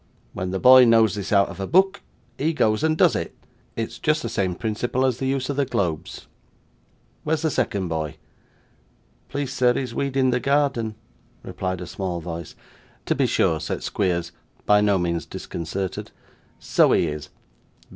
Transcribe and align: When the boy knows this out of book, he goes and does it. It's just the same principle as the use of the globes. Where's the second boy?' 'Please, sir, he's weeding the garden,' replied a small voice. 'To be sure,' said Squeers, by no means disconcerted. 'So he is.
When 0.33 0.49
the 0.49 0.57
boy 0.59 0.85
knows 0.85 1.13
this 1.13 1.31
out 1.31 1.49
of 1.49 1.71
book, 1.71 2.01
he 2.35 2.53
goes 2.53 2.83
and 2.83 2.97
does 2.97 3.15
it. 3.15 3.35
It's 3.75 3.99
just 3.99 4.23
the 4.23 4.29
same 4.29 4.55
principle 4.55 5.05
as 5.05 5.19
the 5.19 5.27
use 5.27 5.47
of 5.47 5.57
the 5.57 5.63
globes. 5.65 6.25
Where's 7.23 7.43
the 7.43 7.51
second 7.51 7.87
boy?' 7.87 8.17
'Please, 9.29 9.53
sir, 9.53 9.75
he's 9.75 9.93
weeding 9.93 10.31
the 10.31 10.39
garden,' 10.39 10.95
replied 11.43 11.81
a 11.81 11.85
small 11.85 12.19
voice. 12.19 12.55
'To 13.05 13.13
be 13.13 13.27
sure,' 13.27 13.59
said 13.59 13.83
Squeers, 13.83 14.31
by 14.65 14.81
no 14.81 14.97
means 14.97 15.27
disconcerted. 15.27 16.09
'So 16.57 16.93
he 16.93 17.05
is. 17.05 17.29